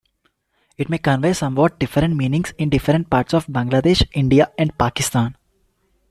It 0.79 0.89
may 0.89 0.97
convey 0.97 1.31
somewhat 1.33 1.77
different 1.77 2.15
meanings 2.15 2.55
in 2.57 2.69
different 2.71 3.07
parts 3.11 3.35
of 3.35 3.45
Bangladesh, 3.45 4.01
India 4.13 4.51
and 4.57 4.75
Pakistan. 4.75 5.37